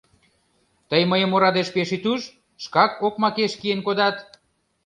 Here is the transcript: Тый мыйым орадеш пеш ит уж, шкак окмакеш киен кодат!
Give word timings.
Тый 0.89 1.03
мыйым 1.11 1.31
орадеш 1.35 1.67
пеш 1.75 1.89
ит 1.97 2.05
уж, 2.13 2.21
шкак 2.63 2.91
окмакеш 3.07 3.53
киен 3.59 3.79
кодат! 3.87 4.17